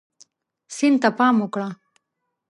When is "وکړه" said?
1.39-1.69